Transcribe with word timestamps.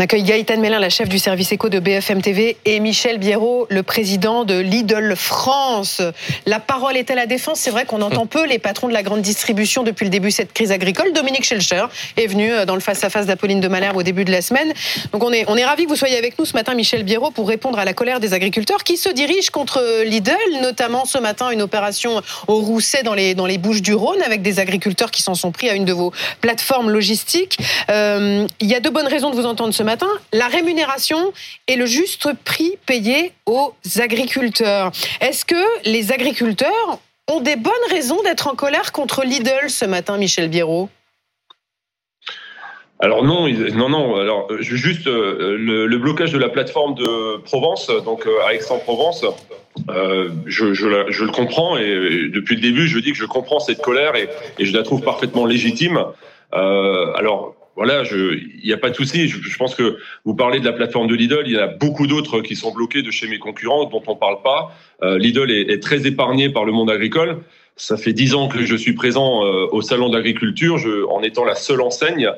On 0.00 0.02
accueille 0.02 0.22
Gaëtan 0.22 0.56
Mélin, 0.56 0.78
la 0.78 0.88
chef 0.88 1.10
du 1.10 1.18
service 1.18 1.52
éco 1.52 1.68
de 1.68 1.78
BFM 1.78 2.22
TV, 2.22 2.56
et 2.64 2.80
Michel 2.80 3.18
Biérot, 3.18 3.66
le 3.68 3.82
président 3.82 4.46
de 4.46 4.58
Lidl 4.58 5.14
France. 5.14 6.00
La 6.46 6.58
parole 6.58 6.96
est 6.96 7.10
à 7.10 7.14
la 7.14 7.26
défense. 7.26 7.60
C'est 7.60 7.70
vrai 7.70 7.84
qu'on 7.84 8.00
entend 8.00 8.24
peu 8.24 8.46
les 8.46 8.58
patrons 8.58 8.88
de 8.88 8.94
la 8.94 9.02
grande 9.02 9.20
distribution 9.20 9.82
depuis 9.82 10.04
le 10.04 10.10
début 10.10 10.28
de 10.28 10.32
cette 10.32 10.54
crise 10.54 10.72
agricole. 10.72 11.12
Dominique 11.12 11.44
Schelcher 11.44 11.84
est 12.16 12.28
venu 12.28 12.50
euh, 12.50 12.64
dans 12.64 12.76
le 12.76 12.80
face-à-face 12.80 13.26
d'Apolline 13.26 13.60
de 13.60 13.68
Malherbe 13.68 13.98
au 13.98 14.02
début 14.02 14.24
de 14.24 14.30
la 14.30 14.40
semaine. 14.40 14.72
Donc 15.12 15.22
on 15.22 15.34
est, 15.34 15.44
on 15.48 15.56
est 15.58 15.66
ravis 15.66 15.84
que 15.84 15.90
vous 15.90 15.96
soyez 15.96 16.16
avec 16.16 16.38
nous 16.38 16.46
ce 16.46 16.54
matin, 16.54 16.72
Michel 16.72 17.02
Biérot, 17.02 17.30
pour 17.30 17.46
répondre 17.46 17.78
à 17.78 17.84
la 17.84 17.92
colère 17.92 18.20
des 18.20 18.32
agriculteurs 18.32 18.84
qui 18.84 18.96
se 18.96 19.10
dirigent 19.10 19.50
contre 19.52 19.84
Lidl, 20.06 20.32
notamment 20.62 21.04
ce 21.04 21.18
matin 21.18 21.50
une 21.50 21.60
opération 21.60 22.22
au 22.48 22.60
Rousset 22.62 23.02
dans 23.02 23.12
les, 23.12 23.34
dans 23.34 23.44
les 23.44 23.58
Bouches 23.58 23.82
du 23.82 23.92
Rhône 23.92 24.22
avec 24.22 24.40
des 24.40 24.60
agriculteurs 24.60 25.10
qui 25.10 25.20
s'en 25.20 25.34
sont 25.34 25.52
pris 25.52 25.68
à 25.68 25.74
une 25.74 25.84
de 25.84 25.92
vos 25.92 26.10
plateformes 26.40 26.88
logistiques. 26.88 27.58
Euh, 27.90 28.46
il 28.60 28.66
y 28.66 28.74
a 28.74 28.80
de 28.80 28.88
bonnes 28.88 29.06
raisons 29.06 29.28
de 29.28 29.36
vous 29.36 29.44
entendre 29.44 29.74
ce 29.74 29.82
matin. 29.82 29.89
La 30.32 30.46
rémunération 30.48 31.32
et 31.66 31.76
le 31.76 31.86
juste 31.86 32.28
prix 32.44 32.76
payé 32.86 33.32
aux 33.46 33.74
agriculteurs. 33.98 34.92
Est-ce 35.20 35.44
que 35.44 35.88
les 35.88 36.12
agriculteurs 36.12 36.98
ont 37.28 37.40
des 37.40 37.56
bonnes 37.56 37.72
raisons 37.90 38.22
d'être 38.22 38.48
en 38.48 38.54
colère 38.54 38.92
contre 38.92 39.24
Lidl 39.24 39.68
ce 39.68 39.84
matin, 39.84 40.16
Michel 40.16 40.48
Biérot 40.48 40.88
alors 43.02 43.24
non, 43.24 43.48
non, 43.48 43.88
non. 43.88 44.16
Alors 44.16 44.46
juste 44.58 45.06
euh, 45.06 45.56
le, 45.56 45.96
blocage 45.96 46.32
de 46.32 46.38
la 46.38 46.50
plateforme 46.50 46.94
de 46.94 47.38
Provence, 47.38 47.86
donc 48.04 48.26
euh, 48.26 48.44
à 48.46 48.52
Aix-en-Provence, 48.52 49.24
euh, 49.88 50.28
je, 50.44 50.74
je, 50.74 51.24
le 51.24 51.30
comprends 51.30 51.78
et 51.78 52.28
depuis 52.28 52.56
le 52.56 52.60
début, 52.60 52.88
je 52.88 52.98
dis 52.98 53.12
que 53.12 53.18
je 53.18 53.24
comprends 53.24 53.58
cette 53.58 53.80
colère 53.80 54.16
et, 54.16 54.28
et 54.58 54.66
je 54.66 54.76
la 54.76 54.82
trouve 54.82 55.00
parfaitement 55.00 55.46
légitime. 55.46 56.04
Euh, 56.54 57.12
alors 57.14 57.54
voilà, 57.80 58.02
il 58.12 58.60
n'y 58.62 58.74
a 58.74 58.76
pas 58.76 58.90
de 58.90 58.94
souci. 58.94 59.26
Je, 59.26 59.56
pense 59.56 59.74
que 59.74 59.96
vous 60.26 60.34
parlez 60.34 60.60
de 60.60 60.66
la 60.66 60.74
plateforme 60.74 61.06
de 61.06 61.14
Lidl, 61.14 61.44
il 61.46 61.52
y 61.52 61.56
en 61.56 61.62
a 61.62 61.66
beaucoup 61.66 62.06
d'autres 62.06 62.42
qui 62.42 62.54
sont 62.54 62.74
bloqués 62.74 63.00
de 63.00 63.10
chez 63.10 63.26
mes 63.26 63.38
concurrents 63.38 63.86
dont 63.86 64.02
on 64.06 64.12
ne 64.12 64.18
parle 64.18 64.42
pas. 64.42 64.76
Euh, 65.02 65.16
Lidl 65.16 65.50
est, 65.50 65.82
très 65.82 66.06
épargné 66.06 66.50
par 66.50 66.66
le 66.66 66.72
monde 66.72 66.90
agricole. 66.90 67.38
Ça 67.76 67.96
fait 67.96 68.12
dix 68.12 68.34
ans 68.34 68.48
que 68.48 68.66
je 68.66 68.76
suis 68.76 68.92
présent 68.92 69.46
euh, 69.46 69.66
au 69.72 69.80
salon 69.80 70.10
d'agriculture, 70.10 70.76
en 71.08 71.22
étant 71.22 71.46
la 71.46 71.54
seule 71.54 71.80
enseigne. 71.80 72.30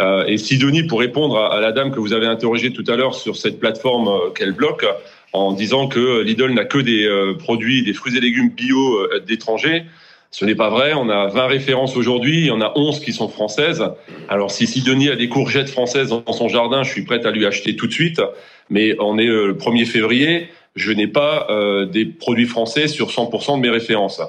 Euh, 0.00 0.24
et 0.24 0.38
Sidonie, 0.38 0.84
pour 0.84 1.00
répondre 1.00 1.36
à, 1.36 1.60
la 1.60 1.72
dame 1.72 1.90
que 1.90 2.00
vous 2.00 2.14
avez 2.14 2.26
interrogée 2.26 2.72
tout 2.72 2.84
à 2.88 2.96
l'heure 2.96 3.14
sur 3.14 3.36
cette 3.36 3.60
plateforme 3.60 4.32
qu'elle 4.34 4.52
bloque, 4.52 4.86
en 5.34 5.52
disant 5.52 5.88
que 5.88 6.22
Lidl 6.22 6.54
n'a 6.54 6.64
que 6.64 6.78
des 6.78 7.06
produits, 7.38 7.82
des 7.82 7.92
fruits 7.92 8.16
et 8.16 8.20
légumes 8.20 8.48
bio 8.48 9.06
d'étrangers. 9.26 9.84
Ce 10.30 10.44
n'est 10.44 10.54
pas 10.54 10.68
vrai. 10.68 10.92
On 10.94 11.08
a 11.08 11.28
20 11.28 11.46
références 11.46 11.96
aujourd'hui. 11.96 12.40
Il 12.40 12.46
y 12.46 12.50
en 12.50 12.60
a 12.60 12.72
11 12.76 13.00
qui 13.00 13.12
sont 13.12 13.28
françaises. 13.28 13.84
Alors, 14.28 14.50
si 14.50 14.66
Sidonie 14.66 15.08
a 15.08 15.16
des 15.16 15.28
courgettes 15.28 15.70
françaises 15.70 16.10
dans 16.10 16.32
son 16.32 16.48
jardin, 16.48 16.82
je 16.82 16.90
suis 16.90 17.04
prête 17.04 17.26
à 17.26 17.30
lui 17.30 17.46
acheter 17.46 17.76
tout 17.76 17.86
de 17.86 17.92
suite. 17.92 18.20
Mais 18.68 18.96
on 18.98 19.18
est 19.18 19.28
euh, 19.28 19.46
le 19.46 19.54
1er 19.54 19.86
février. 19.86 20.48
Je 20.74 20.92
n'ai 20.92 21.06
pas 21.06 21.46
euh, 21.48 21.86
des 21.86 22.04
produits 22.04 22.46
français 22.46 22.86
sur 22.88 23.08
100% 23.08 23.56
de 23.56 23.60
mes 23.60 23.70
références. 23.70 24.20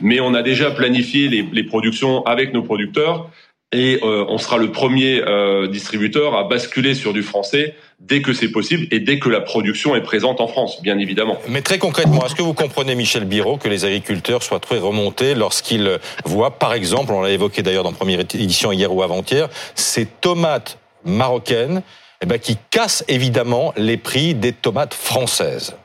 Mais 0.00 0.20
on 0.20 0.34
a 0.34 0.42
déjà 0.42 0.70
planifié 0.70 1.28
les, 1.28 1.62
productions 1.64 2.24
avec 2.26 2.52
nos 2.52 2.62
producteurs 2.62 3.30
et 3.70 4.00
euh, 4.02 4.24
on 4.28 4.36
sera 4.36 4.58
le 4.58 4.72
premier 4.72 5.22
distributeur 5.70 6.34
à 6.34 6.44
basculer 6.44 6.94
sur 6.94 7.12
du 7.12 7.22
français 7.22 7.76
dès 8.08 8.20
que 8.20 8.32
c'est 8.32 8.48
possible 8.48 8.86
et 8.90 9.00
dès 9.00 9.18
que 9.18 9.28
la 9.28 9.40
production 9.40 9.94
est 9.94 10.02
présente 10.02 10.40
en 10.40 10.48
France, 10.48 10.82
bien 10.82 10.98
évidemment. 10.98 11.38
Mais 11.48 11.62
très 11.62 11.78
concrètement, 11.78 12.24
est-ce 12.26 12.34
que 12.34 12.42
vous 12.42 12.54
comprenez, 12.54 12.94
Michel 12.94 13.24
Biro, 13.24 13.56
que 13.56 13.68
les 13.68 13.84
agriculteurs 13.84 14.42
soient 14.42 14.60
très 14.60 14.78
remontés 14.78 15.34
lorsqu'ils 15.34 15.98
voient, 16.24 16.58
par 16.58 16.74
exemple, 16.74 17.12
on 17.12 17.22
l'a 17.22 17.30
évoqué 17.30 17.62
d'ailleurs 17.62 17.84
dans 17.84 17.92
première 17.92 18.20
édition 18.20 18.72
hier 18.72 18.92
ou 18.92 19.02
avant-hier, 19.02 19.48
ces 19.74 20.06
tomates 20.06 20.78
marocaines 21.04 21.82
eh 22.20 22.26
ben, 22.26 22.38
qui 22.38 22.56
cassent 22.70 23.04
évidemment 23.08 23.72
les 23.76 23.96
prix 23.96 24.34
des 24.34 24.52
tomates 24.52 24.94
françaises? 24.94 25.76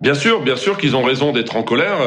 Bien 0.00 0.14
sûr, 0.14 0.42
bien 0.42 0.56
sûr 0.56 0.76
qu'ils 0.76 0.96
ont 0.96 1.02
raison 1.02 1.32
d'être 1.32 1.56
en 1.56 1.62
colère. 1.62 1.98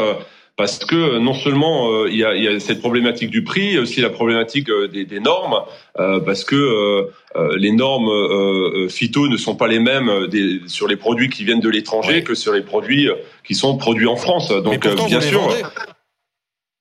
Parce 0.57 0.79
que 0.79 0.95
euh, 0.95 1.19
non 1.19 1.35
seulement 1.35 1.91
euh, 1.91 2.09
il 2.09 2.17
y, 2.17 2.25
a, 2.25 2.35
y, 2.35 2.47
a, 2.47 2.59
cette 2.59 2.79
problématique 2.79 3.29
du 3.29 3.43
prix, 3.43 3.67
il 3.67 3.73
y 3.73 3.77
a 3.77 3.81
aussi 3.81 4.01
la 4.01 4.09
problématique 4.09 4.69
euh, 4.69 4.87
des, 4.87 5.05
des 5.05 5.19
normes, 5.19 5.61
parce 5.95 6.43
que 6.43 7.07
les 7.55 7.71
normes 7.71 8.87
phyto 8.89 9.27
ne 9.27 9.37
sont 9.37 9.55
pas 9.55 9.67
les 9.67 9.79
mêmes 9.79 10.27
des, 10.27 10.61
sur 10.67 10.87
les 10.87 10.95
produits 10.95 11.29
qui 11.29 11.43
viennent 11.43 11.59
de 11.59 11.69
l'étranger 11.69 12.23
que 12.23 12.35
sur 12.35 12.53
les 12.53 12.61
produits 12.61 13.09
qui 13.43 13.55
sont 13.55 13.77
produits 13.77 14.07
en 14.07 14.15
France. 14.15 14.49
Donc 14.49 14.87
bien 15.07 15.21
sûr. 15.21 15.53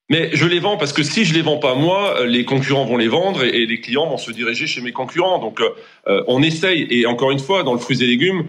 Mais 0.09 0.29
je 0.33 0.45
les 0.45 0.59
vends 0.59 0.77
parce 0.77 0.93
que 0.93 1.03
si 1.03 1.25
je 1.25 1.33
les 1.33 1.41
vends 1.41 1.57
pas 1.57 1.73
moi, 1.73 2.25
les 2.25 2.45
concurrents 2.45 2.85
vont 2.85 2.97
les 2.97 3.07
vendre 3.07 3.43
et, 3.43 3.65
les 3.65 3.81
clients 3.81 4.07
vont 4.07 4.17
se 4.17 4.31
diriger 4.31 4.67
chez 4.67 4.81
mes 4.81 4.91
concurrents. 4.91 5.39
Donc 5.39 5.61
on 6.05 6.43
essaye 6.43 6.87
et 6.91 7.07
encore 7.07 7.31
une 7.31 7.39
fois 7.39 7.63
dans 7.63 7.73
le 7.73 7.79
fruits 7.79 8.03
et 8.03 8.07
légumes, 8.07 8.45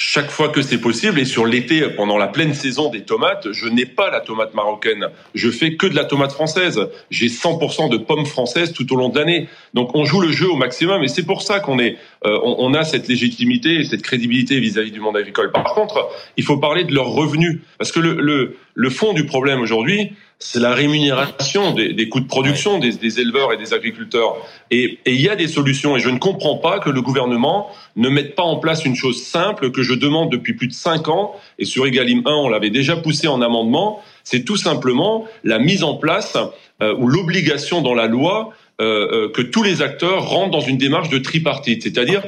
chaque 0.00 0.30
fois 0.30 0.48
que 0.48 0.62
c'est 0.62 0.78
possible. 0.78 1.18
Et 1.18 1.24
sur 1.24 1.44
l'été, 1.44 1.82
pendant 1.90 2.18
la 2.18 2.28
pleine 2.28 2.54
saison 2.54 2.88
des 2.88 3.02
tomates, 3.02 3.50
je 3.50 3.66
n'ai 3.66 3.84
pas 3.84 4.10
la 4.10 4.20
tomate 4.20 4.54
marocaine. 4.54 5.08
Je 5.34 5.50
fais 5.50 5.74
que 5.74 5.88
de 5.88 5.96
la 5.96 6.04
tomate 6.04 6.30
française. 6.30 6.80
J'ai 7.10 7.26
100% 7.26 7.90
de 7.90 7.96
pommes 7.96 8.24
françaises 8.24 8.72
tout 8.72 8.90
au 8.92 8.96
long 8.96 9.08
de 9.08 9.18
l'année. 9.18 9.48
Donc 9.74 9.96
on 9.96 10.04
joue 10.04 10.20
le 10.20 10.30
jeu 10.30 10.48
au 10.48 10.54
maximum. 10.54 11.02
Et 11.02 11.08
c'est 11.08 11.24
pour 11.24 11.42
ça 11.42 11.58
qu'on 11.58 11.80
est, 11.80 11.98
euh, 12.26 12.38
on, 12.42 12.74
a 12.74 12.82
cette 12.82 13.06
légitimité 13.06 13.76
et 13.76 13.84
cette 13.84 14.02
crédibilité 14.02 14.58
vis-à-vis 14.58 14.90
du 14.90 15.00
monde 15.00 15.16
agricole. 15.16 15.52
Par 15.52 15.74
contre, 15.74 16.08
il 16.36 16.44
faut 16.44 16.56
parler 16.56 16.84
de 16.84 16.92
leurs 16.92 17.08
revenus. 17.08 17.60
Parce 17.78 17.92
que 17.92 18.00
le, 18.00 18.14
le, 18.14 18.56
le 18.74 18.90
fond 18.90 19.12
du 19.12 19.24
problème 19.24 19.60
aujourd'hui, 19.60 20.12
c'est 20.40 20.60
la 20.60 20.72
rémunération 20.72 21.72
des, 21.72 21.92
des, 21.92 22.08
coûts 22.08 22.20
de 22.20 22.26
production 22.26 22.78
des, 22.78 22.92
des, 22.92 23.20
éleveurs 23.20 23.52
et 23.52 23.56
des 23.56 23.72
agriculteurs. 23.72 24.36
Et 24.70 24.98
il 25.06 25.20
y 25.20 25.28
a 25.28 25.36
des 25.36 25.48
solutions. 25.48 25.96
Et 25.96 26.00
je 26.00 26.10
ne 26.10 26.18
comprends 26.18 26.56
pas 26.56 26.80
que 26.80 26.90
le 26.90 27.02
gouvernement 27.02 27.68
ne 27.96 28.08
mette 28.08 28.34
pas 28.34 28.44
en 28.44 28.56
place 28.56 28.84
une 28.84 28.96
chose 28.96 29.22
simple 29.22 29.70
que 29.70 29.82
je 29.82 29.94
demande 29.94 30.30
depuis 30.30 30.54
plus 30.54 30.68
de 30.68 30.72
cinq 30.72 31.08
ans. 31.08 31.34
Et 31.58 31.64
sur 31.64 31.86
Egalim 31.86 32.22
1, 32.24 32.30
on 32.30 32.48
l'avait 32.48 32.70
déjà 32.70 32.96
poussé 32.96 33.28
en 33.28 33.42
amendement. 33.42 34.00
C'est 34.24 34.44
tout 34.44 34.56
simplement 34.56 35.24
la 35.44 35.58
mise 35.58 35.82
en 35.82 35.94
place 35.94 36.36
euh, 36.82 36.94
ou 36.98 37.08
l'obligation 37.08 37.80
dans 37.80 37.94
la 37.94 38.06
loi 38.06 38.50
euh, 38.80 39.26
euh, 39.26 39.28
que 39.28 39.42
tous 39.42 39.62
les 39.62 39.82
acteurs 39.82 40.28
rentrent 40.28 40.52
dans 40.52 40.60
une 40.60 40.78
démarche 40.78 41.08
de 41.08 41.18
tripartite, 41.18 41.82
c'est-à-dire 41.82 42.22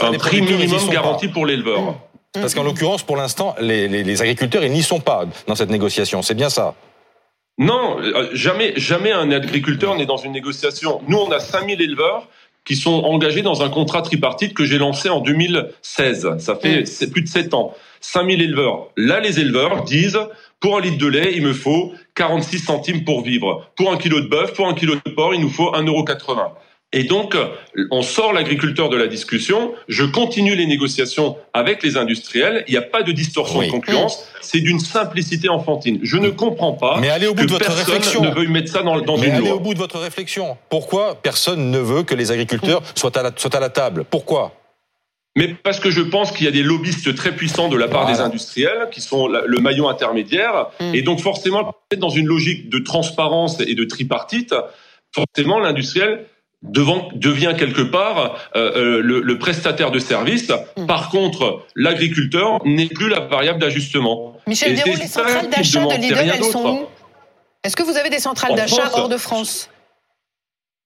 un 0.00 0.12
prix 0.12 0.40
minimum 0.40 0.88
garanti 0.90 1.28
pour 1.28 1.44
l'éleveur. 1.44 1.96
Parce 2.32 2.54
qu'en 2.54 2.62
l'occurrence, 2.62 3.02
pour 3.02 3.16
l'instant, 3.16 3.54
les, 3.60 3.88
les, 3.88 4.04
les 4.04 4.22
agriculteurs, 4.22 4.64
ils 4.64 4.72
n'y 4.72 4.82
sont 4.82 5.00
pas 5.00 5.24
dans 5.46 5.54
cette 5.54 5.70
négociation. 5.70 6.22
C'est 6.22 6.34
bien 6.34 6.50
ça. 6.50 6.74
Non, 7.58 7.98
euh, 8.00 8.30
jamais, 8.32 8.72
jamais 8.76 9.12
un 9.12 9.30
agriculteur 9.30 9.94
n'est 9.96 10.06
dans 10.06 10.16
une 10.16 10.32
négociation. 10.32 11.02
Nous, 11.08 11.18
on 11.18 11.30
a 11.30 11.38
5000 11.38 11.82
éleveurs 11.82 12.28
qui 12.64 12.76
sont 12.76 13.02
engagés 13.04 13.42
dans 13.42 13.62
un 13.62 13.68
contrat 13.68 14.02
tripartite 14.02 14.54
que 14.54 14.64
j'ai 14.64 14.78
lancé 14.78 15.08
en 15.08 15.20
2016. 15.20 16.38
Ça 16.38 16.54
fait 16.56 16.84
plus 17.10 17.22
de 17.22 17.28
7 17.28 17.54
ans. 17.54 17.74
5000 18.00 18.42
éleveurs. 18.42 18.88
Là, 18.96 19.20
les 19.20 19.40
éleveurs 19.40 19.84
disent, 19.84 20.18
pour 20.60 20.76
un 20.76 20.80
litre 20.80 20.98
de 20.98 21.06
lait, 21.06 21.32
il 21.34 21.42
me 21.42 21.52
faut 21.52 21.92
46 22.14 22.58
centimes 22.58 23.04
pour 23.04 23.22
vivre. 23.22 23.70
Pour 23.76 23.92
un 23.92 23.96
kilo 23.96 24.20
de 24.20 24.26
bœuf, 24.26 24.54
pour 24.54 24.68
un 24.68 24.74
kilo 24.74 24.94
de 24.94 25.10
porc, 25.10 25.34
il 25.34 25.40
nous 25.40 25.50
faut 25.50 25.72
1,80 25.72 26.52
et 26.94 27.04
donc, 27.04 27.34
on 27.90 28.02
sort 28.02 28.32
l'agriculteur 28.34 28.90
de 28.90 28.96
la 28.96 29.06
discussion. 29.06 29.72
Je 29.88 30.04
continue 30.04 30.54
les 30.54 30.66
négociations 30.66 31.36
avec 31.54 31.82
les 31.82 31.96
industriels. 31.96 32.64
Il 32.68 32.72
n'y 32.72 32.76
a 32.76 32.82
pas 32.82 33.02
de 33.02 33.12
distorsion 33.12 33.62
de 33.62 33.68
concurrence. 33.68 34.26
C'est 34.42 34.60
d'une 34.60 34.78
simplicité 34.80 35.48
enfantine. 35.48 36.00
Je 36.02 36.18
ne 36.18 36.28
comprends 36.28 36.72
pas 36.74 36.98
Mais 37.00 37.08
allez 37.08 37.26
au 37.26 37.34
bout 37.34 37.42
que 37.42 37.46
de 37.46 37.52
votre 37.52 37.64
personne 37.64 37.84
réflexion. 37.94 38.22
ne 38.22 38.30
veuille 38.34 38.48
mettre 38.48 38.70
ça 38.70 38.82
dans, 38.82 39.00
dans 39.00 39.16
Mais 39.16 39.28
une 39.28 39.32
allez 39.34 39.46
loi. 39.46 39.54
au 39.56 39.60
bout 39.60 39.72
de 39.72 39.78
votre 39.78 39.98
réflexion. 39.98 40.58
Pourquoi 40.68 41.14
personne 41.22 41.70
ne 41.70 41.78
veut 41.78 42.02
que 42.02 42.14
les 42.14 42.30
agriculteurs 42.30 42.82
soient 42.94 43.16
à 43.18 43.22
la, 43.22 43.30
soient 43.36 43.56
à 43.56 43.60
la 43.60 43.70
table? 43.70 44.04
Pourquoi? 44.10 44.52
Mais 45.34 45.48
parce 45.54 45.80
que 45.80 45.90
je 45.90 46.02
pense 46.02 46.30
qu'il 46.30 46.44
y 46.44 46.48
a 46.48 46.52
des 46.52 46.62
lobbyistes 46.62 47.14
très 47.14 47.32
puissants 47.34 47.70
de 47.70 47.76
la 47.78 47.88
part 47.88 48.02
Voilà. 48.02 48.16
des 48.18 48.22
industriels 48.22 48.88
qui 48.92 49.00
sont 49.00 49.28
la- 49.28 49.44
le 49.46 49.58
maillon 49.60 49.88
intermédiaire. 49.88 50.66
Mm. 50.78 50.94
Et 50.94 51.00
donc 51.00 51.20
forcément, 51.20 51.72
dans 51.96 52.10
une 52.10 52.26
logique 52.26 52.68
de 52.68 52.80
transparence 52.80 53.58
et 53.60 53.74
de 53.74 53.84
tripartite, 53.84 54.54
forcément 55.14 55.58
l'industriel 55.58 56.26
devant- 56.62 57.08
devient 57.14 57.54
quelque 57.58 57.82
part 57.82 58.36
euh, 58.56 58.72
euh, 58.76 59.00
le, 59.02 59.20
le 59.20 59.38
prestataire 59.38 59.90
de 59.90 59.98
service. 59.98 60.50
Mm. 60.76 60.86
Par 60.86 61.10
contre, 61.10 61.64
l'agriculteur 61.74 62.60
n'est 62.64 62.86
plus 62.86 63.08
la 63.08 63.20
variable 63.20 63.58
d'ajustement. 63.60 64.36
Michel 64.46 64.76
c'est 64.78 64.90
les 64.90 65.06
centrales 65.06 65.50
d'achat 65.50 65.84
de 65.86 65.94
Lidl, 66.00 66.30
elles 66.34 66.44
sont 66.44 66.68
où? 66.68 66.86
Est-ce 67.64 67.76
que 67.76 67.82
vous 67.82 67.96
avez 67.96 68.10
des 68.10 68.18
centrales 68.18 68.52
En 68.52 68.56
d'achat 68.56 68.90
hors 68.94 69.08
de 69.08 69.16
France? 69.16 69.68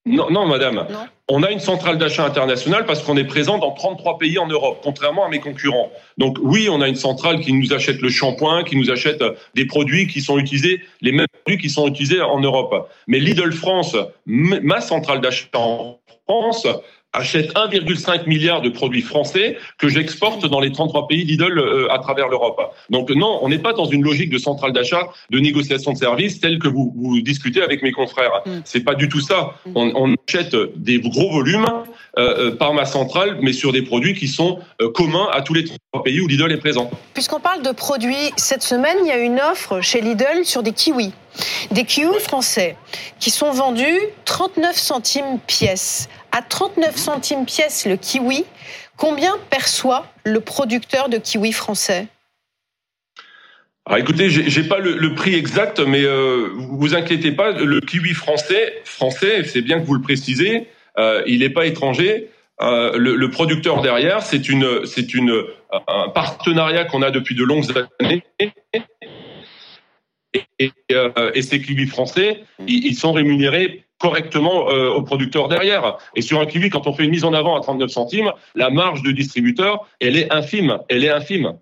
Non, 0.07 0.29
non, 0.29 0.45
madame. 0.45 0.75
Non. 0.75 1.07
On 1.29 1.43
a 1.43 1.51
une 1.51 1.59
centrale 1.59 1.97
d'achat 1.97 2.25
internationale 2.25 2.85
parce 2.85 3.03
qu'on 3.03 3.17
est 3.17 3.25
présent 3.25 3.57
dans 3.57 3.71
33 3.71 4.17
pays 4.17 4.39
en 4.39 4.47
Europe, 4.47 4.79
contrairement 4.81 5.25
à 5.25 5.29
mes 5.29 5.39
concurrents. 5.39 5.91
Donc 6.17 6.37
oui, 6.41 6.69
on 6.71 6.79
a 6.79 6.87
une 6.87 6.95
centrale 6.95 7.41
qui 7.41 7.51
nous 7.51 7.73
achète 7.73 8.01
le 8.01 8.09
shampoing, 8.09 8.63
qui 8.63 8.77
nous 8.77 8.89
achète 8.89 9.21
euh, 9.21 9.33
des 9.53 9.65
produits 9.65 10.07
qui 10.07 10.21
sont 10.21 10.37
utilisés, 10.39 10.81
les 11.01 11.11
mêmes 11.11 11.27
produits 11.43 11.61
qui 11.61 11.69
sont 11.69 11.85
utilisés 11.87 12.21
en 12.21 12.39
Europe. 12.39 12.89
Mais 13.07 13.19
Lidl 13.19 13.51
France, 13.51 13.97
ma 14.25 14.79
centrale 14.79 15.19
d'achat 15.19 15.47
en 15.55 15.99
France, 16.27 16.65
achète 17.17 17.53
1,5 17.53 18.27
milliard 18.27 18.61
de 18.61 18.69
produits 18.69 19.01
français 19.01 19.57
que 19.77 19.89
j'exporte 19.89 20.45
dans 20.45 20.59
les 20.59 20.71
33 20.71 21.07
pays 21.07 21.23
Lidl 21.23 21.57
euh, 21.57 21.91
à 21.91 21.99
travers 21.99 22.27
l'Europe. 22.27 22.61
Donc 22.89 23.09
non, 23.09 23.39
on 23.41 23.49
n'est 23.49 23.59
pas 23.59 23.73
dans 23.73 23.85
une 23.85 24.03
logique 24.03 24.29
de 24.29 24.37
centrale 24.37 24.73
d'achat, 24.73 25.07
de 25.29 25.39
négociation 25.39 25.93
de 25.93 25.97
services 25.97 26.39
telle 26.39 26.59
que 26.59 26.67
vous, 26.67 26.93
vous 26.95 27.21
discutez 27.21 27.61
avec 27.61 27.81
mes 27.83 27.91
confrères. 27.91 28.41
Mm. 28.45 28.59
C'est 28.65 28.83
pas 28.83 28.95
du 28.95 29.09
tout 29.09 29.21
ça. 29.21 29.55
Mm. 29.65 29.71
On, 29.75 29.91
on 29.95 30.15
achète 30.27 30.55
des 30.75 30.99
gros 30.99 31.31
volumes 31.31 31.67
euh, 32.17 32.51
euh, 32.51 32.55
par 32.55 32.73
ma 32.73 32.85
centrale, 32.85 33.39
mais 33.41 33.53
sur 33.53 33.71
des 33.71 33.81
produits 33.81 34.13
qui 34.13 34.27
sont 34.27 34.59
communs 34.93 35.27
à 35.33 35.41
tous 35.41 35.53
les 35.53 35.65
trois 35.65 36.03
pays 36.03 36.21
où 36.21 36.27
Lidl 36.27 36.51
est 36.51 36.57
présent. 36.57 36.89
Puisqu'on 37.13 37.39
parle 37.39 37.63
de 37.63 37.71
produits, 37.71 38.31
cette 38.35 38.63
semaine, 38.63 38.97
il 39.01 39.07
y 39.07 39.11
a 39.11 39.17
une 39.17 39.39
offre 39.39 39.81
chez 39.81 40.01
Lidl 40.01 40.43
sur 40.43 40.63
des 40.63 40.71
kiwis. 40.71 41.13
Des 41.71 41.83
kiwis 41.83 42.19
français 42.19 42.75
qui 43.19 43.29
sont 43.29 43.51
vendus 43.51 43.99
39 44.25 44.75
centimes 44.75 45.39
pièce. 45.45 46.09
À 46.37 46.43
39 46.43 46.95
centimes 46.95 47.45
pièce 47.47 47.87
le 47.87 47.97
kiwi, 47.97 48.45
combien 48.95 49.39
perçoit 49.49 50.05
le 50.23 50.39
producteur 50.39 51.09
de 51.09 51.17
kiwis 51.17 51.51
français? 51.51 52.09
Alors 53.87 53.97
écoutez, 53.97 54.29
j'ai 54.29 54.63
pas 54.63 54.77
le, 54.77 55.15
prix 55.15 55.33
exact, 55.33 55.79
mais 55.79 56.03
euh, 56.03 56.49
vous 56.53 56.93
inquiétez 56.93 57.31
pas, 57.31 57.53
le 57.53 57.81
kiwi 57.81 58.13
français, 58.13 58.75
français, 58.85 59.45
c'est 59.45 59.63
bien 59.63 59.79
que 59.79 59.85
vous 59.87 59.95
le 59.95 60.01
précisez, 60.01 60.67
euh, 60.99 61.23
il 61.25 61.39
n'est 61.39 61.49
pas 61.49 61.65
étranger. 61.65 62.29
Euh, 62.61 62.95
le, 62.99 63.29
producteur 63.31 63.81
derrière, 63.81 64.21
c'est 64.21 64.47
une, 64.47 64.85
c'est 64.85 65.15
une, 65.15 65.43
un 65.87 66.09
partenariat 66.09 66.85
qu'on 66.85 67.01
a 67.01 67.09
depuis 67.09 67.33
de 67.33 67.43
longues 67.43 67.65
années 67.99 68.23
et, 70.59 70.71
euh, 70.91 71.31
ces 71.41 71.61
kiwis 71.61 71.87
français, 71.87 72.43
ils, 72.67 72.95
sont 72.95 73.11
rémunérés 73.11 73.85
correctement 73.99 74.69
euh, 74.69 74.89
aux 74.89 75.01
producteurs 75.01 75.47
derrière. 75.47 75.97
Et 76.15 76.21
sur 76.21 76.39
un 76.39 76.45
kiwi, 76.45 76.69
quand 76.69 76.87
on 76.87 76.93
fait 76.93 77.03
une 77.03 77.11
mise 77.11 77.25
en 77.25 77.33
avant 77.33 77.55
à 77.55 77.61
39 77.61 77.89
centimes, 77.89 78.31
la 78.55 78.69
marge 78.69 79.01
de 79.01 79.11
distributeur, 79.11 79.87
elle 79.99 80.17
est 80.17 80.31
infime. 80.31 80.79
Elle 80.89 81.03
est 81.03 81.09
infime. 81.09 81.53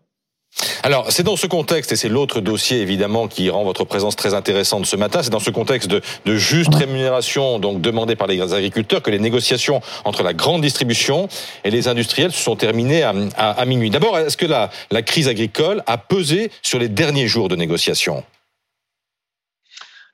Alors, 0.83 1.11
c'est 1.11 1.23
dans 1.23 1.35
ce 1.35 1.47
contexte, 1.47 1.91
et 1.91 1.95
c'est 1.97 2.07
l'autre 2.07 2.39
dossier 2.39 2.79
évidemment 2.79 3.27
qui 3.27 3.49
rend 3.49 3.65
votre 3.65 3.83
présence 3.83 4.15
très 4.15 4.33
intéressante 4.33 4.85
ce 4.85 4.95
matin, 4.95 5.21
c'est 5.21 5.29
dans 5.29 5.39
ce 5.39 5.49
contexte 5.49 5.89
de, 5.89 6.01
de, 6.25 6.35
juste 6.37 6.73
rémunération 6.73 7.59
donc 7.59 7.81
demandée 7.81 8.15
par 8.15 8.27
les 8.27 8.41
agriculteurs 8.53 9.01
que 9.01 9.11
les 9.11 9.19
négociations 9.19 9.81
entre 10.05 10.23
la 10.23 10.33
grande 10.33 10.61
distribution 10.61 11.27
et 11.65 11.71
les 11.71 11.89
industriels 11.89 12.31
se 12.31 12.41
sont 12.41 12.55
terminées 12.55 13.03
à 13.03 13.65
minuit. 13.65 13.89
D'abord, 13.89 14.17
est-ce 14.17 14.37
que 14.37 14.45
la, 14.45 14.69
la 14.91 15.01
crise 15.01 15.27
agricole 15.27 15.83
a 15.87 15.97
pesé 15.97 16.51
sur 16.61 16.79
les 16.79 16.87
derniers 16.87 17.27
jours 17.27 17.49
de 17.49 17.57
négociations? 17.57 18.23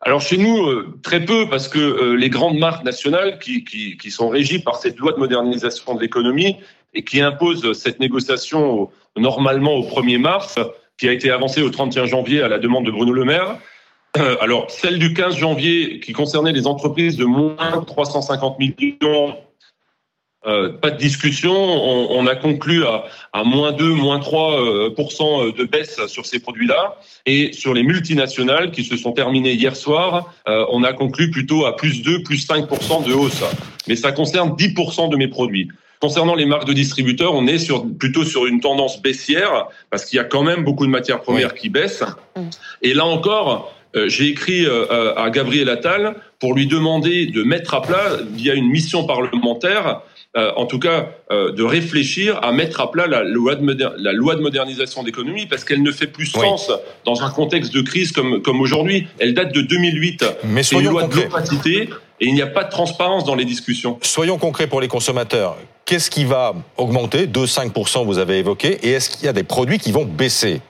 Alors 0.03 0.21
chez 0.21 0.37
nous, 0.37 0.65
euh, 0.65 0.97
très 1.03 1.23
peu, 1.23 1.47
parce 1.47 1.67
que 1.67 1.77
euh, 1.77 2.15
les 2.15 2.29
grandes 2.29 2.57
marques 2.57 2.83
nationales 2.83 3.37
qui, 3.37 3.63
qui, 3.63 3.97
qui, 3.97 4.09
sont 4.09 4.29
régies 4.29 4.59
par 4.59 4.77
cette 4.77 4.97
loi 4.97 5.11
de 5.11 5.17
modernisation 5.17 5.93
de 5.93 6.01
l'économie 6.01 6.57
et 6.95 7.03
qui 7.03 7.21
impose 7.21 7.73
cette 7.73 7.99
négociation 7.99 8.89
normalement 9.15 9.75
au 9.75 9.83
1er 9.83 10.17
mars, 10.17 10.59
qui 10.97 11.07
a 11.07 11.11
été 11.11 11.29
avancée 11.29 11.61
au 11.61 11.69
31 11.69 12.05
janvier 12.05 12.41
à 12.41 12.47
la 12.47 12.57
demande 12.57 12.85
de 12.85 12.91
Bruno 12.91 13.13
Le 13.13 13.25
Maire. 13.25 13.57
Euh, 14.17 14.35
alors 14.41 14.69
celle 14.69 14.99
du 14.99 15.13
15 15.13 15.37
janvier 15.37 15.99
qui 15.99 16.13
concernait 16.13 16.51
les 16.51 16.67
entreprises 16.67 17.15
de 17.15 17.25
moins 17.25 17.55
350 17.87 18.59
millions 18.59 19.35
euh, 20.47 20.69
pas 20.69 20.89
de 20.89 20.97
discussion. 20.97 21.53
On, 21.53 22.25
a 22.25 22.35
conclu 22.35 22.83
à, 22.83 23.03
à, 23.31 23.43
moins 23.43 23.71
2, 23.71 23.93
moins 23.93 24.19
3 24.19 24.59
euh, 24.59 25.51
de 25.51 25.63
baisse 25.65 25.99
sur 26.07 26.25
ces 26.25 26.39
produits-là. 26.39 26.97
Et 27.27 27.53
sur 27.53 27.75
les 27.75 27.83
multinationales 27.83 28.71
qui 28.71 28.83
se 28.83 28.97
sont 28.97 29.11
terminées 29.11 29.53
hier 29.53 29.75
soir, 29.75 30.33
euh, 30.47 30.65
on 30.71 30.83
a 30.83 30.93
conclu 30.93 31.29
plutôt 31.29 31.65
à 31.65 31.75
plus 31.75 32.01
2, 32.01 32.23
plus 32.23 32.47
5% 32.47 33.07
de 33.07 33.13
hausse. 33.13 33.43
Mais 33.87 33.95
ça 33.95 34.11
concerne 34.11 34.55
10% 34.55 35.09
de 35.09 35.15
mes 35.15 35.27
produits. 35.27 35.69
Concernant 35.99 36.33
les 36.33 36.47
marques 36.47 36.65
de 36.65 36.73
distributeurs, 36.73 37.35
on 37.35 37.45
est 37.45 37.59
sur, 37.59 37.85
plutôt 37.87 38.25
sur 38.25 38.47
une 38.47 38.61
tendance 38.61 38.99
baissière 38.99 39.67
parce 39.91 40.05
qu'il 40.05 40.17
y 40.17 40.19
a 40.19 40.23
quand 40.23 40.41
même 40.41 40.63
beaucoup 40.63 40.87
de 40.87 40.91
matières 40.91 41.21
premières 41.21 41.53
qui 41.53 41.69
baissent. 41.69 42.03
Mm. 42.35 42.41
Et 42.81 42.95
là 42.95 43.05
encore, 43.05 43.75
j'ai 44.07 44.29
écrit 44.29 44.65
à 44.65 45.29
Gabriel 45.31 45.67
Attal 45.67 46.15
pour 46.39 46.55
lui 46.55 46.65
demander 46.65 47.25
de 47.25 47.43
mettre 47.43 47.73
à 47.73 47.81
plat, 47.81 48.17
via 48.33 48.53
une 48.53 48.69
mission 48.69 49.05
parlementaire, 49.05 50.01
euh, 50.37 50.51
en 50.55 50.65
tout 50.65 50.79
cas, 50.79 51.09
euh, 51.29 51.51
de 51.51 51.61
réfléchir 51.61 52.39
à 52.41 52.53
mettre 52.53 52.79
à 52.79 52.89
plat 52.89 53.05
la 53.05 53.21
loi 53.23 53.55
de, 53.55 53.91
la 53.97 54.13
loi 54.13 54.35
de 54.35 54.41
modernisation 54.41 55.03
d'économie 55.03 55.45
parce 55.45 55.65
qu'elle 55.65 55.83
ne 55.83 55.91
fait 55.91 56.07
plus 56.07 56.27
sens 56.27 56.71
dans 57.03 57.21
un 57.21 57.29
contexte 57.29 57.73
de 57.73 57.81
crise 57.81 58.13
comme, 58.13 58.41
comme 58.41 58.61
aujourd'hui. 58.61 59.07
Elle 59.19 59.33
date 59.33 59.53
de 59.53 59.59
2008. 59.59 60.25
Mais 60.45 60.63
c'est 60.63 60.77
une 60.77 60.89
loi 60.89 61.07
de 61.07 61.15
l'opacité 61.15 61.89
et 62.21 62.27
il 62.27 62.33
n'y 62.33 62.41
a 62.41 62.47
pas 62.47 62.63
de 62.63 62.69
transparence 62.69 63.25
dans 63.25 63.35
les 63.35 63.43
discussions. 63.43 63.99
Soyons 64.03 64.37
concrets 64.37 64.67
pour 64.67 64.79
les 64.79 64.87
consommateurs. 64.87 65.57
Qu'est-ce 65.85 66.09
qui 66.09 66.23
va 66.23 66.53
augmenter? 66.77 67.27
2-5%, 67.27 68.05
vous 68.05 68.19
avez 68.19 68.37
évoqué, 68.37 68.79
et 68.83 68.91
est-ce 68.91 69.09
qu'il 69.09 69.25
y 69.25 69.27
a 69.27 69.33
des 69.33 69.43
produits 69.43 69.79
qui 69.79 69.91
vont 69.91 70.05
baisser? 70.05 70.61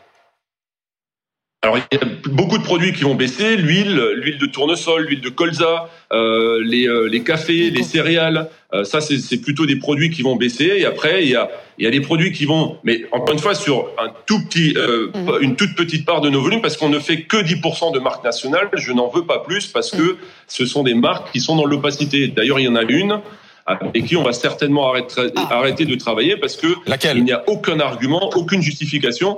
Alors 1.63 1.77
il 1.77 1.95
y 1.95 2.01
a 2.01 2.07
beaucoup 2.31 2.57
de 2.57 2.63
produits 2.63 2.91
qui 2.91 3.03
vont 3.03 3.13
baisser, 3.13 3.55
l'huile, 3.55 3.95
l'huile 4.15 4.39
de 4.39 4.47
tournesol, 4.47 5.03
l'huile 5.03 5.21
de 5.21 5.29
colza, 5.29 5.89
euh, 6.11 6.59
les, 6.63 6.87
euh, 6.87 7.07
les 7.07 7.21
cafés, 7.23 7.69
les 7.69 7.83
céréales. 7.83 8.49
Euh, 8.73 8.83
ça 8.83 8.99
c'est 8.99 9.37
plutôt 9.41 9.67
des 9.67 9.75
produits 9.75 10.09
qui 10.09 10.23
vont 10.23 10.35
baisser. 10.35 10.73
Et 10.77 10.85
après 10.85 11.23
il 11.23 11.29
y 11.29 11.35
a 11.35 11.51
il 11.77 11.85
y 11.85 11.87
a 11.87 11.91
des 11.91 12.01
produits 12.01 12.31
qui 12.31 12.45
vont, 12.45 12.77
mais 12.83 13.05
encore 13.11 13.33
une 13.33 13.39
fois 13.39 13.53
sur 13.53 13.91
un 13.99 14.11
tout 14.25 14.43
petit, 14.43 14.73
euh, 14.75 15.11
mmh. 15.13 15.31
une 15.41 15.55
toute 15.55 15.75
petite 15.75 16.03
part 16.03 16.21
de 16.21 16.31
nos 16.31 16.41
volumes 16.41 16.61
parce 16.61 16.77
qu'on 16.77 16.89
ne 16.89 16.99
fait 16.99 17.23
que 17.23 17.37
10% 17.37 17.93
de 17.93 17.99
marques 17.99 18.23
nationales. 18.23 18.69
Je 18.73 18.91
n'en 18.91 19.09
veux 19.09 19.25
pas 19.27 19.43
plus 19.43 19.67
parce 19.67 19.91
que 19.91 20.17
ce 20.47 20.65
sont 20.65 20.81
des 20.81 20.95
marques 20.95 21.31
qui 21.31 21.41
sont 21.41 21.55
dans 21.55 21.65
l'opacité. 21.65 22.27
D'ailleurs 22.27 22.59
il 22.59 22.63
y 22.63 22.69
en 22.69 22.75
a 22.75 22.83
une 22.83 23.21
avec 23.67 24.05
qui 24.05 24.15
on 24.15 24.23
va 24.23 24.33
certainement 24.33 24.89
arrêter, 24.89 25.31
ah. 25.35 25.47
arrêter 25.51 25.85
de 25.85 25.93
travailler 25.95 26.37
parce 26.37 26.57
que 26.57 26.67
il 27.13 27.23
n'y 27.23 27.31
a 27.31 27.43
aucun 27.47 27.79
argument, 27.79 28.31
aucune 28.35 28.61
justification 28.61 29.37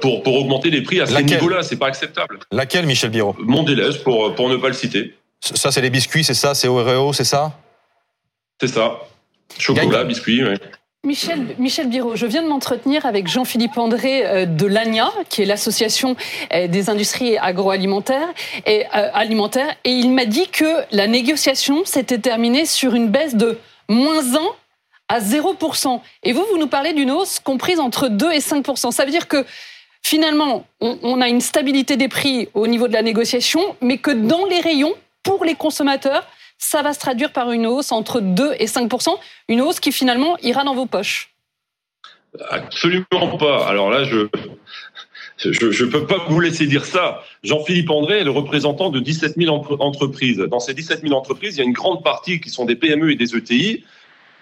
pour, 0.00 0.22
pour 0.22 0.34
augmenter 0.36 0.70
les 0.70 0.82
prix 0.82 1.00
à 1.00 1.06
ce 1.06 1.18
niveau-là. 1.18 1.62
C'est 1.62 1.76
pas 1.76 1.88
acceptable. 1.88 2.38
Laquelle, 2.52 2.86
Michel 2.86 3.10
Biro 3.10 3.34
Mondelez, 3.38 3.98
pour, 4.04 4.34
pour 4.34 4.48
ne 4.48 4.56
pas 4.56 4.68
le 4.68 4.74
citer. 4.74 5.14
Ça, 5.40 5.70
c'est 5.70 5.80
les 5.80 5.90
biscuits, 5.90 6.24
c'est 6.24 6.34
ça 6.34 6.54
C'est 6.54 6.68
Oreo, 6.68 7.12
c'est 7.12 7.24
ça 7.24 7.52
C'est 8.60 8.68
ça. 8.68 8.98
Chocolat, 9.58 10.04
biscuits, 10.04 10.44
oui. 10.44 10.54
Michel, 11.04 11.54
Michel 11.58 11.88
Biro, 11.88 12.16
je 12.16 12.26
viens 12.26 12.42
de 12.42 12.48
m'entretenir 12.48 13.06
avec 13.06 13.28
Jean-Philippe 13.28 13.78
André 13.78 14.26
euh, 14.26 14.46
de 14.46 14.66
l'ANIA, 14.66 15.10
qui 15.28 15.42
est 15.42 15.44
l'association 15.44 16.16
euh, 16.52 16.66
des 16.66 16.90
industries 16.90 17.38
agroalimentaires 17.38 18.28
et 18.66 18.84
alimentaires, 18.86 19.74
et 19.84 19.90
il 19.90 20.10
m'a 20.10 20.26
dit 20.26 20.48
que 20.48 20.64
la 20.90 21.06
négociation 21.06 21.84
s'était 21.84 22.18
terminée 22.18 22.66
sur 22.66 22.94
une 22.94 23.08
baisse 23.08 23.36
de 23.36 23.58
moins 23.88 24.34
1 24.34 24.38
à 25.08 25.20
0%. 25.20 26.00
Et 26.22 26.32
vous, 26.32 26.44
vous 26.50 26.58
nous 26.58 26.66
parlez 26.66 26.92
d'une 26.92 27.10
hausse 27.10 27.40
comprise 27.40 27.80
entre 27.80 28.08
2 28.08 28.32
et 28.32 28.38
5%. 28.38 28.90
Ça 28.90 29.04
veut 29.04 29.10
dire 29.10 29.28
que 29.28 29.44
finalement, 30.02 30.66
on, 30.80 31.20
a 31.20 31.28
une 31.28 31.40
stabilité 31.40 31.96
des 31.96 32.08
prix 32.08 32.48
au 32.54 32.66
niveau 32.66 32.88
de 32.88 32.92
la 32.92 33.02
négociation, 33.02 33.76
mais 33.80 33.98
que 33.98 34.10
dans 34.10 34.46
les 34.46 34.60
rayons, 34.60 34.94
pour 35.22 35.44
les 35.44 35.54
consommateurs, 35.54 36.26
ça 36.56 36.82
va 36.82 36.92
se 36.92 36.98
traduire 36.98 37.32
par 37.32 37.52
une 37.52 37.66
hausse 37.66 37.92
entre 37.92 38.20
2 38.20 38.54
et 38.58 38.66
5%, 38.66 39.10
une 39.48 39.60
hausse 39.60 39.80
qui 39.80 39.92
finalement 39.92 40.36
ira 40.42 40.64
dans 40.64 40.74
vos 40.74 40.86
poches. 40.86 41.30
Absolument 42.50 43.38
pas. 43.38 43.66
Alors 43.66 43.90
là, 43.90 44.04
je 44.04 44.28
je 45.38 45.84
ne 45.84 45.90
peux 45.90 46.04
pas 46.04 46.26
vous 46.28 46.40
laisser 46.40 46.66
dire 46.66 46.84
ça. 46.84 47.22
Jean-Philippe 47.44 47.90
André 47.90 48.18
est 48.18 48.24
le 48.24 48.30
représentant 48.30 48.90
de 48.90 48.98
17 48.98 49.36
000 49.36 49.54
entreprises. 49.78 50.38
Dans 50.38 50.58
ces 50.58 50.74
17 50.74 51.02
000 51.02 51.14
entreprises, 51.14 51.54
il 51.56 51.58
y 51.58 51.62
a 51.62 51.64
une 51.64 51.72
grande 51.72 52.02
partie 52.02 52.40
qui 52.40 52.50
sont 52.50 52.64
des 52.64 52.74
PME 52.74 53.12
et 53.12 53.14
des 53.14 53.36
ETI 53.36 53.84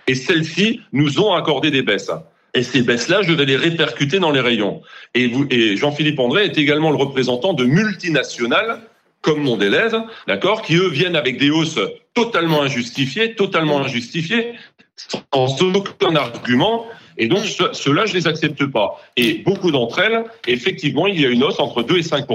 et 0.07 0.15
celles-ci 0.15 0.81
nous 0.93 1.21
ont 1.21 1.35
accordé 1.35 1.71
des 1.71 1.83
baisses. 1.83 2.11
Et 2.55 2.63
ces 2.63 2.83
baisses-là, 2.83 3.21
je 3.23 3.33
vais 3.33 3.45
les 3.45 3.57
répercuter 3.57 4.19
dans 4.19 4.31
les 4.31 4.41
rayons. 4.41 4.81
Et, 5.15 5.77
Jean-Philippe 5.77 6.19
André 6.19 6.47
est 6.47 6.57
également 6.57 6.91
le 6.91 6.97
représentant 6.97 7.53
de 7.53 7.65
multinationales 7.65 8.81
comme 9.21 9.43
Mondelez, 9.43 9.89
d'accord, 10.29 10.63
qui 10.63 10.77
eux 10.77 10.89
viennent 10.89 11.17
avec 11.17 11.39
des 11.39 11.51
hausses 11.51 11.81
totalement 12.15 12.63
injustifiées, 12.63 13.35
totalement 13.35 13.81
injustifiées, 13.81 14.55
sans 14.97 15.61
aucun 15.63 16.15
argument, 16.15 16.87
et 17.19 17.29
donc, 17.29 17.45
ceux-là, 17.73 18.07
je 18.07 18.15
les 18.15 18.27
accepte 18.27 18.65
pas. 18.67 19.01
Et 19.17 19.35
beaucoup 19.45 19.71
d'entre 19.71 20.01
elles, 20.01 20.25
effectivement, 20.47 21.07
il 21.07 21.21
y 21.21 21.25
a 21.25 21.29
une 21.29 21.43
hausse 21.43 21.59
entre 21.59 21.83
2 21.83 21.99
et 21.99 22.03
5 22.03 22.27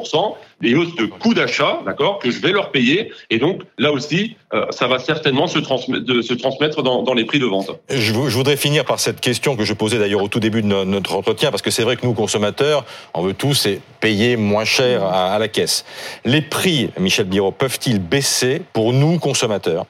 des 0.61 0.75
hausses 0.75 0.95
de 0.95 1.05
coûts 1.05 1.33
d'achat, 1.33 1.81
d'accord, 1.85 2.19
que 2.19 2.31
je 2.31 2.39
vais 2.39 2.51
leur 2.51 2.71
payer. 2.71 3.11
Et 3.29 3.37
donc, 3.37 3.61
là 3.77 3.91
aussi, 3.91 4.35
euh, 4.53 4.65
ça 4.71 4.87
va 4.87 4.99
certainement 4.99 5.47
se, 5.47 5.59
transmettre, 5.59 6.83
dans, 6.83 7.13
les 7.13 7.25
prix 7.25 7.39
de 7.39 7.45
vente. 7.45 7.71
Je, 7.89 8.13
voudrais 8.13 8.57
finir 8.57 8.85
par 8.85 8.99
cette 8.99 9.21
question 9.21 9.55
que 9.55 9.65
je 9.65 9.73
posais 9.73 9.99
d'ailleurs 9.99 10.23
au 10.23 10.27
tout 10.27 10.39
début 10.39 10.61
de 10.61 10.67
notre 10.67 11.15
entretien, 11.15 11.51
parce 11.51 11.61
que 11.61 11.71
c'est 11.71 11.83
vrai 11.83 11.95
que 11.95 12.05
nous, 12.05 12.13
consommateurs, 12.13 12.85
on 13.13 13.21
veut 13.21 13.33
tous 13.33 13.67
payer 13.99 14.35
moins 14.35 14.65
cher 14.65 15.03
à, 15.03 15.33
à 15.33 15.39
la 15.39 15.47
caisse. 15.47 15.85
Les 16.25 16.41
prix, 16.41 16.89
Michel 16.99 17.25
Biro, 17.25 17.51
peuvent-ils 17.51 17.99
baisser 17.99 18.61
pour 18.73 18.93
nous, 18.93 19.19
consommateurs? 19.19 19.85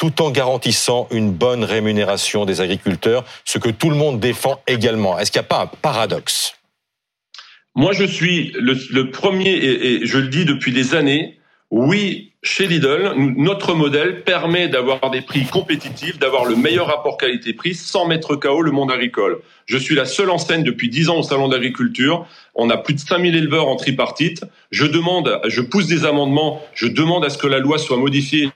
Tout 0.00 0.22
en 0.22 0.30
garantissant 0.30 1.08
une 1.10 1.30
bonne 1.30 1.62
rémunération 1.62 2.46
des 2.46 2.62
agriculteurs, 2.62 3.22
ce 3.44 3.58
que 3.58 3.68
tout 3.68 3.90
le 3.90 3.96
monde 3.96 4.18
défend 4.18 4.62
également. 4.66 5.18
Est-ce 5.18 5.30
qu'il 5.30 5.42
n'y 5.42 5.44
a 5.44 5.48
pas 5.48 5.60
un 5.64 5.66
paradoxe? 5.66 6.54
Moi, 7.74 7.92
je 7.92 8.04
suis 8.04 8.50
le, 8.58 9.10
premier, 9.10 9.50
et, 9.50 10.06
je 10.06 10.16
le 10.16 10.28
dis 10.28 10.46
depuis 10.46 10.72
des 10.72 10.94
années, 10.94 11.38
oui, 11.70 12.32
chez 12.42 12.66
Lidl, 12.66 13.12
notre 13.36 13.74
modèle 13.74 14.24
permet 14.24 14.68
d'avoir 14.68 15.10
des 15.10 15.20
prix 15.20 15.44
compétitifs, 15.44 16.18
d'avoir 16.18 16.46
le 16.46 16.56
meilleur 16.56 16.86
rapport 16.86 17.18
qualité-prix 17.18 17.74
sans 17.74 18.06
mettre 18.06 18.34
KO 18.36 18.62
le 18.62 18.70
monde 18.70 18.90
agricole. 18.90 19.40
Je 19.66 19.76
suis 19.76 19.94
la 19.94 20.06
seule 20.06 20.30
enseigne 20.30 20.64
depuis 20.64 20.88
10 20.88 21.10
ans 21.10 21.18
au 21.18 21.22
salon 21.22 21.48
d'agriculture. 21.48 22.26
On 22.54 22.70
a 22.70 22.78
plus 22.78 22.94
de 22.94 23.00
5000 23.00 23.36
éleveurs 23.36 23.68
en 23.68 23.76
tripartite. 23.76 24.44
Je 24.70 24.86
demande, 24.86 25.38
je 25.46 25.60
pousse 25.60 25.86
des 25.86 26.06
amendements, 26.06 26.62
je 26.72 26.86
demande 26.86 27.24
à 27.26 27.28
ce 27.28 27.36
que 27.36 27.46
la 27.46 27.58
loi 27.58 27.76
soit 27.76 27.98
modifiée 27.98 28.50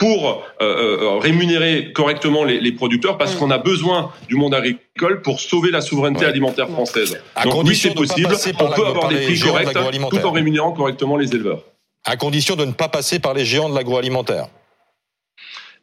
pour 0.00 0.42
euh, 0.60 0.64
euh, 0.64 1.18
rémunérer 1.18 1.92
correctement 1.92 2.42
les, 2.42 2.72
producteurs 2.72 3.18
parce 3.18 3.36
mm. 3.36 3.38
qu'on 3.38 3.50
a 3.50 3.58
besoin 3.58 4.10
du 4.28 4.34
monde 4.34 4.54
agricole 4.54 5.22
pour 5.22 5.40
sauver 5.40 5.70
la 5.70 5.82
souveraineté 5.82 6.24
alimentaire 6.24 6.68
française. 6.68 7.20
Donc 7.44 7.62
oui, 7.64 7.76
c'est 7.76 7.94
possible. 7.94 8.34
On 8.58 8.70
peut 8.72 8.86
avoir 8.86 9.08
des 9.08 9.20
prix 9.20 9.38
corrects 9.38 9.68
tout 10.10 10.26
en 10.26 10.32
rémunérant 10.32 10.72
correctement 10.72 11.16
les 11.16 11.32
éleveurs 11.32 11.62
à 12.04 12.16
condition 12.16 12.56
de 12.56 12.64
ne 12.64 12.72
pas 12.72 12.88
passer 12.88 13.18
par 13.18 13.34
les 13.34 13.44
géants 13.44 13.68
de 13.68 13.74
l'agroalimentaire. 13.74 14.48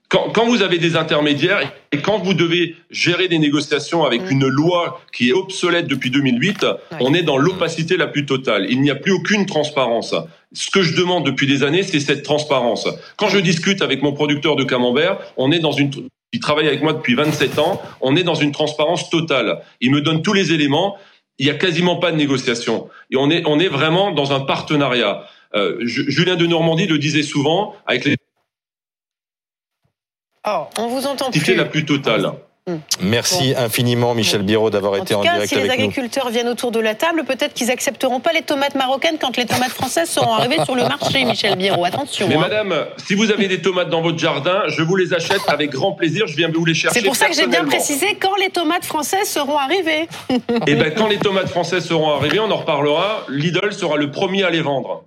Quand, 0.09 0.29
quand, 0.33 0.45
vous 0.45 0.61
avez 0.61 0.77
des 0.77 0.95
intermédiaires 0.95 1.69
et 1.91 1.97
quand 1.97 2.19
vous 2.19 2.33
devez 2.33 2.75
gérer 2.89 3.27
des 3.27 3.39
négociations 3.39 4.05
avec 4.05 4.31
une 4.31 4.47
loi 4.47 5.01
qui 5.13 5.29
est 5.29 5.33
obsolète 5.33 5.87
depuis 5.87 6.09
2008, 6.11 6.65
on 7.01 7.13
est 7.13 7.23
dans 7.23 7.37
l'opacité 7.37 7.97
la 7.97 8.07
plus 8.07 8.25
totale. 8.25 8.67
Il 8.69 8.81
n'y 8.81 8.89
a 8.89 8.95
plus 8.95 9.11
aucune 9.11 9.45
transparence. 9.45 10.15
Ce 10.53 10.71
que 10.71 10.81
je 10.81 10.95
demande 10.95 11.25
depuis 11.25 11.45
des 11.45 11.63
années, 11.63 11.83
c'est 11.83 11.99
cette 11.99 12.23
transparence. 12.23 12.87
Quand 13.17 13.27
je 13.27 13.39
discute 13.39 13.81
avec 13.81 14.01
mon 14.01 14.13
producteur 14.13 14.55
de 14.55 14.63
camembert, 14.63 15.17
on 15.35 15.51
est 15.51 15.59
dans 15.59 15.73
une 15.73 15.91
il 16.33 16.39
travaille 16.39 16.67
avec 16.67 16.81
moi 16.81 16.93
depuis 16.93 17.15
27 17.15 17.57
ans, 17.59 17.81
on 18.01 18.15
est 18.15 18.23
dans 18.23 18.35
une 18.35 18.51
transparence 18.51 19.09
totale. 19.09 19.61
Il 19.79 19.91
me 19.91 20.01
donne 20.01 20.21
tous 20.21 20.33
les 20.33 20.51
éléments, 20.51 20.97
il 21.39 21.45
n'y 21.45 21.51
a 21.51 21.55
quasiment 21.55 21.97
pas 21.97 22.11
de 22.11 22.17
négociation. 22.17 22.89
Et 23.11 23.15
on 23.15 23.29
est, 23.29 23.43
on 23.45 23.59
est 23.59 23.69
vraiment 23.69 24.11
dans 24.11 24.33
un 24.33 24.41
partenariat. 24.41 25.23
Euh, 25.55 25.77
Julien 25.81 26.35
de 26.35 26.45
Normandie 26.45 26.87
le 26.87 26.97
disait 26.97 27.23
souvent, 27.23 27.75
avec 27.85 28.05
les... 28.05 28.17
Oh, 30.48 30.68
on 30.77 30.88
vous 30.88 31.06
entend 31.08 31.30
plus. 31.30 31.56
la 31.56 31.66
plus 31.66 31.86
totale. 31.86 32.32
Hmm. 32.68 32.80
Merci 33.01 33.54
infiniment, 33.58 34.13
Michel 34.13 34.42
Biro, 34.42 34.70
d'avoir 34.70 34.98
été 34.98 35.16
en 35.16 35.22
direct 35.22 35.38
avec 35.38 35.51
nous. 35.54 35.58
Si 35.58 35.63
les 35.63 35.70
agriculteurs 35.70 36.30
viennent 36.30 36.50
autour 36.50 36.72
de 36.72 36.82
la 36.82 36.96
table, 36.96 37.24
peut-être 37.25 37.54
qu'ils 37.54 37.72
accepteront 37.72 38.20
pas 38.20 38.34
les 38.34 38.42
tomates 38.42 38.75
marocaines 38.75 39.18
quand 39.22 39.38
les 39.38 39.46
tomates 39.46 39.72
françaises 39.72 40.10
seront 40.10 40.34
arrivées 40.34 40.62
sur 40.66 40.75
le 40.75 40.84
marché, 40.84 41.24
Michel 41.24 41.56
Biro. 41.56 41.86
Attention. 41.86 42.27
Mais 42.27 42.36
hein. 42.36 42.39
madame, 42.42 42.75
si 42.98 43.16
vous 43.16 43.32
avez 43.32 43.48
des 43.48 43.62
tomates 43.62 43.89
dans 43.89 44.01
votre 44.01 44.20
jardin, 44.20 44.63
je 44.68 44.82
vous 44.82 44.98
les 44.98 45.13
achète 45.13 45.44
avec 45.48 45.72
grand 45.72 45.94
plaisir. 45.94 46.27
Je 46.27 46.36
viens 46.36 46.50
vous 46.54 46.66
les 46.66 46.74
chercher. 46.74 47.00
C'est 47.00 47.06
pour 47.06 47.16
ça 47.16 47.30
que 47.30 47.36
j'ai 47.36 47.48
bien 47.48 47.63
précisé 47.63 48.18
quand 48.20 48.36
les 48.36 48.50
tomates 48.50 48.86
françaises 48.86 49.30
seront 49.30 49.58
arrivées. 49.58 50.08
Et 50.30 50.39
eh 50.68 50.75
ben, 50.75 50.94
quand 50.94 51.08
les 51.08 51.20
tomates 51.20 51.48
françaises 51.48 51.86
seront 51.86 52.10
arrivées, 52.10 52.42
on 52.42 52.51
en 52.51 52.58
reparlera. 52.58 53.25
Lidl 53.30 53.72
sera 53.72 53.96
le 53.96 54.12
premier 54.12 54.44
à 54.44 54.50
les 54.50 54.62
vendre. 54.62 55.06